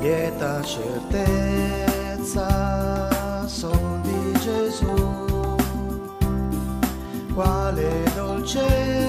lieta 0.00 0.62
certezza 0.62 2.48
son 3.46 4.00
di 4.02 4.32
Gesù, 4.40 5.56
quale 7.34 8.04
dolcezza 8.14 8.99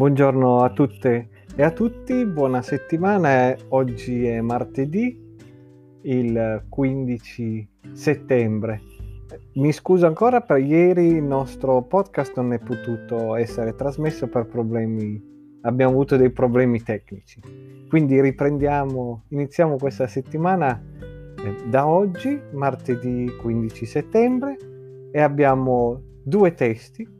Buongiorno 0.00 0.62
a 0.62 0.70
tutte 0.70 1.28
e 1.54 1.62
a 1.62 1.72
tutti, 1.72 2.24
buona 2.24 2.62
settimana. 2.62 3.54
Oggi 3.68 4.24
è 4.24 4.40
martedì, 4.40 5.36
il 6.04 6.64
15 6.70 7.68
settembre. 7.92 8.80
Mi 9.56 9.70
scuso 9.72 10.06
ancora 10.06 10.40
per 10.40 10.56
ieri 10.56 11.08
il 11.08 11.22
nostro 11.22 11.82
podcast 11.82 12.34
non 12.36 12.54
è 12.54 12.58
potuto 12.60 13.34
essere 13.34 13.74
trasmesso 13.74 14.26
per 14.28 14.46
problemi, 14.46 15.22
abbiamo 15.60 15.92
avuto 15.92 16.16
dei 16.16 16.30
problemi 16.30 16.82
tecnici. 16.82 17.38
Quindi 17.86 18.22
riprendiamo, 18.22 19.24
iniziamo 19.28 19.76
questa 19.76 20.06
settimana 20.06 20.82
eh, 21.44 21.68
da 21.68 21.86
oggi, 21.86 22.40
martedì 22.52 23.30
15 23.38 23.84
settembre, 23.84 24.56
e 25.12 25.20
abbiamo 25.20 26.00
due 26.22 26.54
testi 26.54 27.18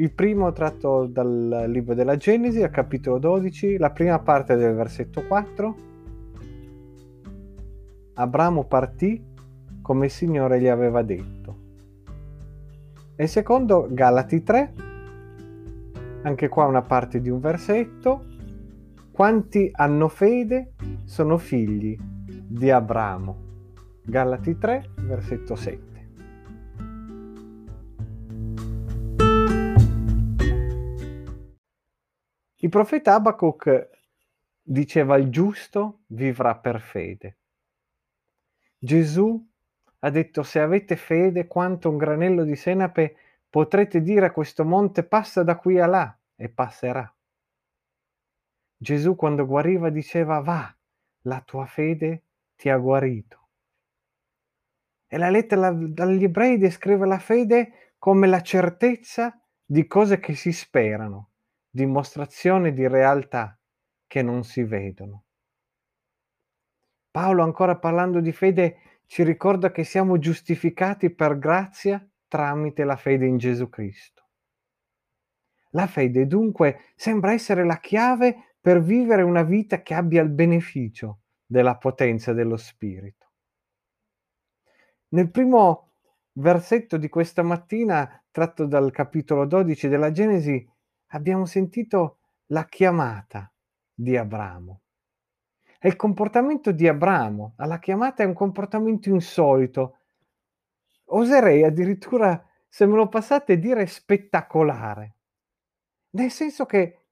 il 0.00 0.12
primo 0.12 0.52
tratto 0.52 1.06
dal 1.06 1.64
libro 1.66 1.92
della 1.92 2.16
Genesi, 2.16 2.62
al 2.62 2.70
capitolo 2.70 3.18
12, 3.18 3.78
la 3.78 3.90
prima 3.90 4.20
parte 4.20 4.54
del 4.54 4.74
versetto 4.74 5.26
4. 5.26 5.76
Abramo 8.14 8.64
partì 8.64 9.20
come 9.82 10.06
il 10.06 10.12
Signore 10.12 10.60
gli 10.60 10.68
aveva 10.68 11.02
detto. 11.02 11.56
E 13.16 13.24
il 13.24 13.28
secondo, 13.28 13.88
Galati 13.90 14.42
3, 14.44 14.74
anche 16.22 16.48
qua 16.48 16.66
una 16.66 16.82
parte 16.82 17.20
di 17.20 17.28
un 17.28 17.40
versetto. 17.40 18.24
Quanti 19.10 19.68
hanno 19.72 20.06
fede 20.06 20.74
sono 21.06 21.38
figli 21.38 21.98
di 22.46 22.70
Abramo. 22.70 23.46
Galati 24.04 24.56
3, 24.56 24.90
versetto 25.00 25.56
7. 25.56 25.87
Il 32.60 32.70
profeta 32.70 33.14
Abacuc 33.14 33.88
diceva 34.60 35.16
il 35.16 35.30
giusto 35.30 36.00
vivrà 36.06 36.56
per 36.56 36.80
fede. 36.80 37.36
Gesù 38.76 39.48
ha 40.00 40.10
detto 40.10 40.42
se 40.42 40.58
avete 40.58 40.96
fede 40.96 41.46
quanto 41.46 41.88
un 41.88 41.96
granello 41.96 42.42
di 42.42 42.56
senape 42.56 43.14
potrete 43.48 44.02
dire 44.02 44.26
a 44.26 44.32
questo 44.32 44.64
monte 44.64 45.04
passa 45.04 45.44
da 45.44 45.56
qui 45.56 45.78
a 45.78 45.86
là 45.86 46.18
e 46.34 46.48
passerà. 46.48 47.14
Gesù 48.76 49.14
quando 49.14 49.46
guariva 49.46 49.88
diceva 49.90 50.40
va, 50.40 50.76
la 51.22 51.40
tua 51.42 51.66
fede 51.66 52.24
ti 52.56 52.68
ha 52.68 52.76
guarito. 52.76 53.48
E 55.06 55.16
la 55.16 55.30
lettera 55.30 55.70
dagli 55.70 56.24
ebrei 56.24 56.58
descrive 56.58 57.06
la 57.06 57.20
fede 57.20 57.92
come 57.98 58.26
la 58.26 58.42
certezza 58.42 59.40
di 59.64 59.86
cose 59.86 60.18
che 60.18 60.34
si 60.34 60.50
sperano 60.50 61.30
dimostrazione 61.70 62.72
di 62.72 62.86
realtà 62.86 63.58
che 64.06 64.22
non 64.22 64.44
si 64.44 64.62
vedono. 64.62 65.24
Paolo, 67.10 67.42
ancora 67.42 67.76
parlando 67.76 68.20
di 68.20 68.32
fede, 68.32 69.00
ci 69.06 69.22
ricorda 69.22 69.70
che 69.70 69.84
siamo 69.84 70.18
giustificati 70.18 71.10
per 71.10 71.38
grazia 71.38 72.06
tramite 72.28 72.84
la 72.84 72.96
fede 72.96 73.26
in 73.26 73.38
Gesù 73.38 73.68
Cristo. 73.68 74.26
La 75.70 75.86
fede 75.86 76.26
dunque 76.26 76.92
sembra 76.94 77.32
essere 77.32 77.64
la 77.64 77.78
chiave 77.78 78.56
per 78.60 78.82
vivere 78.82 79.22
una 79.22 79.42
vita 79.42 79.82
che 79.82 79.94
abbia 79.94 80.22
il 80.22 80.30
beneficio 80.30 81.20
della 81.44 81.76
potenza 81.76 82.32
dello 82.32 82.56
Spirito. 82.56 83.26
Nel 85.08 85.30
primo 85.30 85.92
versetto 86.32 86.98
di 86.98 87.08
questa 87.08 87.42
mattina, 87.42 88.22
tratto 88.30 88.66
dal 88.66 88.90
capitolo 88.90 89.46
12 89.46 89.88
della 89.88 90.12
Genesi, 90.12 90.66
abbiamo 91.08 91.44
sentito 91.46 92.18
la 92.46 92.64
chiamata 92.64 93.52
di 93.92 94.16
Abramo. 94.16 94.82
E 95.80 95.88
il 95.88 95.96
comportamento 95.96 96.72
di 96.72 96.88
Abramo 96.88 97.54
alla 97.56 97.78
chiamata 97.78 98.22
è 98.22 98.26
un 98.26 98.34
comportamento 98.34 99.08
insolito, 99.08 99.98
oserei 101.06 101.62
addirittura, 101.64 102.44
se 102.68 102.86
me 102.86 102.96
lo 102.96 103.08
passate, 103.08 103.58
dire 103.58 103.86
spettacolare, 103.86 105.14
nel 106.10 106.30
senso 106.30 106.66
che 106.66 107.06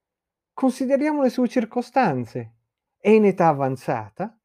consideriamo 0.53 1.23
le 1.23 1.31
sue 1.31 1.49
circostanze. 1.49 2.53
È 2.99 3.11
in 3.11 3.25
età 3.25 3.47
avanzata, 3.49 4.37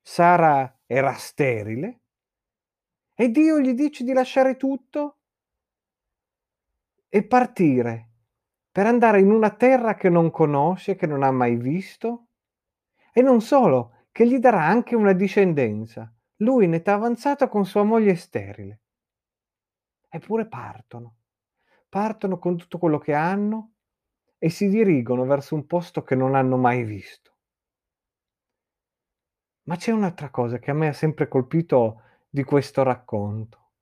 Sara 0.00 0.80
era 0.86 1.12
sterile, 1.14 2.00
e 3.14 3.30
Dio 3.30 3.58
gli 3.58 3.72
dice 3.72 4.04
di 4.04 4.12
lasciare 4.12 4.56
tutto 4.56 5.18
e 7.08 7.26
partire 7.26 8.09
per 8.70 8.86
andare 8.86 9.20
in 9.20 9.30
una 9.30 9.50
terra 9.50 9.94
che 9.94 10.08
non 10.08 10.30
conosce, 10.30 10.94
che 10.94 11.06
non 11.06 11.22
ha 11.22 11.30
mai 11.30 11.56
visto, 11.56 12.28
e 13.12 13.22
non 13.22 13.40
solo, 13.40 14.06
che 14.12 14.26
gli 14.26 14.38
darà 14.38 14.64
anche 14.64 14.94
una 14.94 15.12
discendenza, 15.12 16.12
lui 16.36 16.64
in 16.64 16.74
età 16.74 16.94
avanzata 16.94 17.48
con 17.48 17.64
sua 17.64 17.82
moglie 17.82 18.14
sterile. 18.14 18.80
Eppure 20.08 20.46
partono, 20.46 21.16
partono 21.88 22.38
con 22.38 22.56
tutto 22.56 22.78
quello 22.78 22.98
che 22.98 23.14
hanno 23.14 23.72
e 24.38 24.48
si 24.48 24.68
dirigono 24.68 25.24
verso 25.24 25.54
un 25.54 25.66
posto 25.66 26.02
che 26.02 26.14
non 26.14 26.34
hanno 26.34 26.56
mai 26.56 26.84
visto. 26.84 27.34
Ma 29.64 29.76
c'è 29.76 29.92
un'altra 29.92 30.30
cosa 30.30 30.58
che 30.58 30.70
a 30.70 30.74
me 30.74 30.88
ha 30.88 30.92
sempre 30.92 31.28
colpito 31.28 32.02
di 32.28 32.42
questo 32.42 32.82
racconto. 32.82 33.72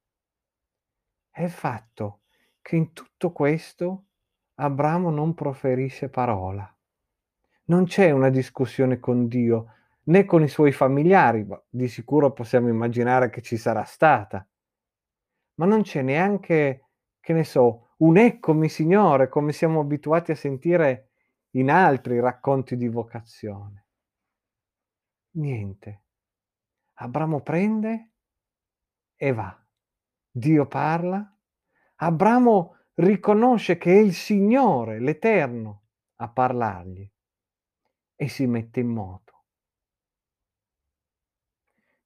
È 1.30 1.42
il 1.42 1.50
fatto 1.50 2.22
che 2.60 2.76
in 2.76 2.92
tutto 2.92 3.30
questo 3.32 4.07
Abramo 4.60 5.10
non 5.10 5.34
proferisce 5.34 6.08
parola. 6.08 6.72
Non 7.66 7.84
c'è 7.84 8.10
una 8.10 8.28
discussione 8.28 8.98
con 8.98 9.28
Dio, 9.28 9.74
né 10.04 10.24
con 10.24 10.42
i 10.42 10.48
suoi 10.48 10.72
familiari, 10.72 11.46
di 11.68 11.86
sicuro 11.86 12.32
possiamo 12.32 12.68
immaginare 12.68 13.30
che 13.30 13.40
ci 13.40 13.56
sarà 13.56 13.84
stata, 13.84 14.44
ma 15.54 15.66
non 15.66 15.82
c'è 15.82 16.02
neanche, 16.02 16.86
che 17.20 17.32
ne 17.32 17.44
so, 17.44 17.90
un 17.98 18.16
eccomi 18.16 18.68
Signore, 18.68 19.28
come 19.28 19.52
siamo 19.52 19.80
abituati 19.80 20.32
a 20.32 20.36
sentire 20.36 21.10
in 21.50 21.70
altri 21.70 22.18
racconti 22.18 22.76
di 22.76 22.88
vocazione. 22.88 23.86
Niente. 25.32 26.02
Abramo 26.94 27.42
prende 27.42 28.10
e 29.14 29.32
va. 29.32 29.56
Dio 30.30 30.66
parla. 30.66 31.36
Abramo 31.96 32.77
riconosce 32.98 33.78
che 33.78 33.92
è 33.92 33.98
il 33.98 34.12
Signore, 34.12 34.98
l'Eterno, 34.98 35.82
a 36.16 36.28
parlargli 36.28 37.08
e 38.16 38.28
si 38.28 38.46
mette 38.46 38.80
in 38.80 38.88
moto. 38.88 39.44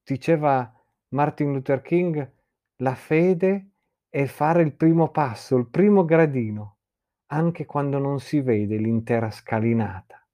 Diceva 0.03 0.71
Martin 1.09 1.53
Luther 1.53 1.81
King, 1.81 2.31
la 2.77 2.94
fede 2.94 3.71
è 4.09 4.27
fare 4.27 4.62
il 4.62 4.75
primo 4.75 5.11
passo, 5.11 5.56
il 5.56 5.69
primo 5.69 6.05
gradino, 6.05 6.81
anche 7.27 7.65
quando 7.65 7.99
non 7.99 8.21
si 8.21 8.41
vede 8.41 8.77
l'intera 8.77 9.31
scalinata. 9.31 10.27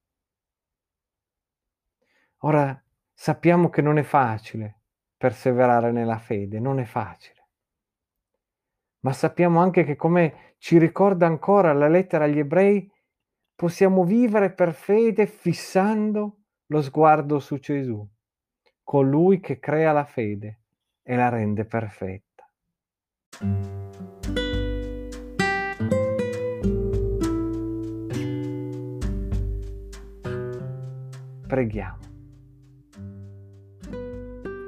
Ora 2.39 2.83
sappiamo 3.13 3.69
che 3.69 3.81
non 3.81 3.97
è 3.97 4.03
facile 4.03 4.81
perseverare 5.15 5.93
nella 5.93 6.17
fede, 6.17 6.59
non 6.59 6.79
è 6.79 6.85
facile. 6.85 7.38
Ma 9.01 9.13
sappiamo 9.13 9.61
anche 9.61 9.83
che 9.83 9.95
come 9.95 10.55
ci 10.57 10.77
ricorda 10.77 11.25
ancora 11.25 11.71
la 11.73 11.87
lettera 11.87 12.25
agli 12.25 12.39
ebrei, 12.39 12.91
possiamo 13.55 14.03
vivere 14.03 14.51
per 14.51 14.73
fede 14.73 15.25
fissando 15.25 16.37
lo 16.67 16.81
sguardo 16.81 17.39
su 17.39 17.57
Gesù, 17.59 18.07
colui 18.83 19.39
che 19.39 19.59
crea 19.59 19.91
la 19.91 20.05
fede 20.05 20.59
e 21.01 21.15
la 21.15 21.29
rende 21.29 21.65
perfetta. 21.65 22.49
Preghiamo. 31.47 31.97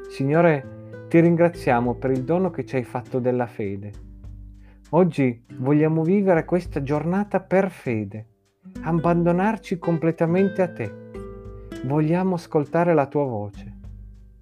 Signore, 0.10 1.06
ti 1.10 1.20
ringraziamo 1.20 1.96
per 1.96 2.12
il 2.12 2.24
dono 2.24 2.50
che 2.50 2.66
ci 2.66 2.78
hai 2.78 2.84
fatto 2.84 3.20
della 3.20 3.48
fede. 3.48 4.11
Oggi 4.94 5.46
vogliamo 5.54 6.04
vivere 6.04 6.44
questa 6.44 6.84
giornata 6.84 7.40
per 7.40 7.72
fede, 7.72 8.28
abbandonarci 8.82 9.78
completamente 9.78 10.62
a 10.62 10.68
te. 10.70 11.10
Vogliamo 11.86 12.36
ascoltare 12.36 12.94
la 12.94 13.08
tua 13.08 13.24
voce 13.24 13.78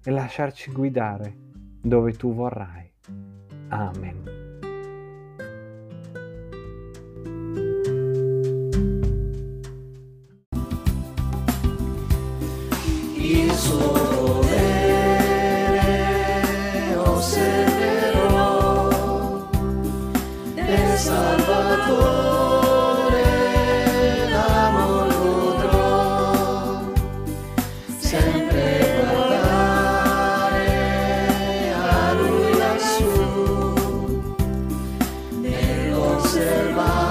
e 0.02 0.10
lasciarci 0.10 0.72
guidare 0.72 1.36
dove 1.80 2.14
tu 2.14 2.34
vorrai. 2.34 2.92
Amen. 3.68 4.39
Salvatore 21.02 22.28
d'amor 24.30 25.08
potrò 25.16 26.82
sempre 27.98 28.64
guardare 29.10 30.68
a 31.72 32.12
lui 32.12 32.52
lassù 32.58 33.12
serve. 36.22 37.09